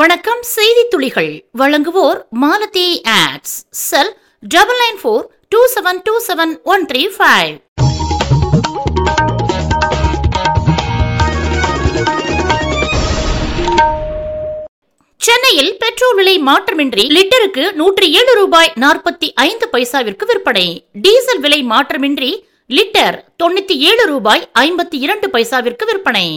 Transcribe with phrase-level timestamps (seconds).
[0.00, 3.54] வணக்கம் செய்தி துளிகள் வழங்குவோர் Malathi ads.
[3.70, 4.10] Cell
[4.54, 5.22] double nine four
[5.52, 7.52] two seven two seven one three five.
[15.20, 20.66] சென்னையில் பெட்ரோல் விலை மாற்றமின்றி லிட்டருக்கு நூற்றி ஏழு ரூபாய் நாற்பத்தி ஐந்து பைசாவிற்கு விற்பனை.
[21.06, 22.32] டீசல் விலை மாற்றமின்றி
[22.78, 26.28] லிட்டர் தொண்ணூத்தி ஏழு ரூபாய் ஐம்பத்தி இரண்டு பைசாவிற்கு விற்பனை.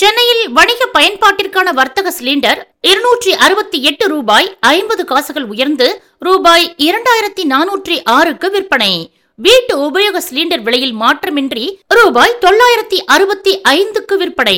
[0.00, 5.86] சென்னையில் வணிக பயன்பாட்டிற்கான வர்த்தக சிலிண்டர் இருநூற்றி அறுபத்தி எட்டு ரூபாய் ஐம்பது காசுகள் உயர்ந்து
[6.26, 8.90] ரூபாய் இரண்டாயிரத்தி நானூற்றி ஆறுக்கு விற்பனை.
[9.38, 11.64] வீட்டு உபயோக சிலிண்டர் விலையில் மாற்றமின்றி
[11.98, 14.56] ரூபாய் தொள்ளாயிரத்தி அறுபத்தி ஐந்துக்கு விற்பனை.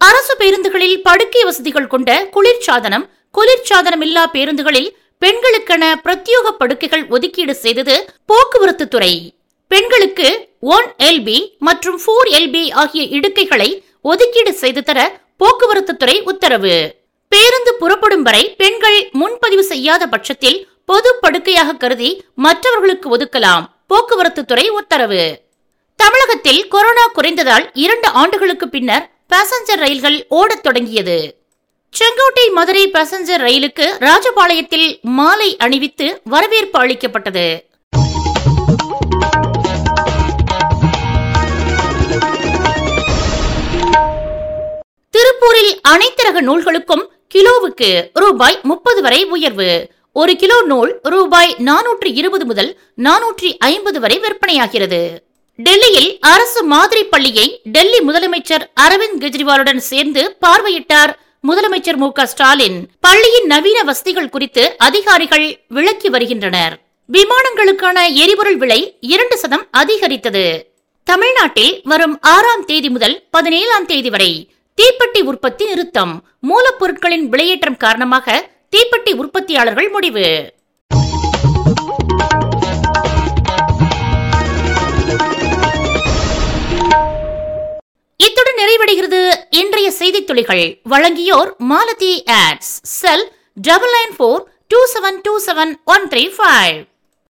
[0.00, 3.08] அரசு பேருந்துகளில் படுக்கை வசதிகள் கொண்ட குளிர்சாதனம்
[3.38, 4.92] குளிர்சாதனம் இல்லா பேருந்துகளில்
[5.24, 9.12] பெண்களுக்கென பிரத்யோக படுக்கைகள் ஒதுக்கீடு செய்தது போக்குவரத்து துறை.
[9.70, 16.76] பெண்களுக்கு ஒன் எல்பி மற்றும் ஃபோர் எல்பி ஆகிய இடுக்கைகளை ஒதுக்கீடு செய்து தர போக்குவரத்து துறை உத்தரவு.
[17.28, 23.64] பேருந்து புறப்படும் வரை பெண்கள் முன்பதிவு செய்யாத பட்சத்தில் பொது படுக்கையாக கருதி மற்றவர்களுக்கு ஒதுக்கலாம்.
[23.86, 25.40] போக்குவரத்து துறை உத்தரவு.
[25.96, 31.18] தமிழகத்தில் கொரோனா குறைந்ததால் இரண்டு ஆண்டுகளுக்கு பின்னர் பாசஞ்சர் ரயில்கள் ஓடத் தொடங்கியது.
[31.90, 37.67] செங்கோட்டை மதுரை பாசஞ்சர் ரயிலுக்கு ராஜபாளையத்தில் மாலை அணிவித்து வரவேற்பு அளிக்கப்பட்டது.
[45.92, 49.68] அனைத்து ரக நூல்களுக்கும் கிலோவுக்கு ரூபாய் முப்பது வரை உயர்வு.
[50.12, 52.70] ஒரு கிலோ நூல் ரூபாய் நானூற்று இருபது முதல்
[53.06, 55.00] நானூற்றி ஐம்பது வரை விற்பனையாகிறது.
[55.66, 61.12] டெல்லியில் அரசு மாதிரி பள்ளியை டெல்லி முதலமைச்சர் அரவிந்த் கெஜ்ரிவாலுடன் சேர்ந்து பார்வையிட்டார்
[61.48, 62.78] முதலமைச்சர் மு க ஸ்டாலின்.
[63.00, 66.76] பள்ளியின் நவீன வசதிகள் குறித்து அதிகாரிகள் விளக்கி வருகின்றனர்.
[67.08, 68.80] விமானங்களுக்கான எரிபொருள் விலை
[69.14, 70.46] இரண்டு சதம் அதிகரித்தது.
[71.06, 74.32] தமிழ்நாட்டில் வரும் ஆறாம் தேதி முதல் பதினேழாம் தேதி வரை
[74.78, 76.24] தீப்பெட்டி உற்பத்தி நிறுத்தம்.
[76.42, 80.52] மூலப்பொருட்களின் விலையேற்றம் காரணமாக தீப்பெட்டி உற்பத்தியாளர்கள் முடிவு.
[88.16, 90.80] இத்துடன் நிறைவடைகிறது இன்றைய செய்தித் துளிகள்.
[90.90, 92.78] வழங்கியோர் Malathi ads.
[92.82, 96.87] Cell double nine four two seven two seven one three five.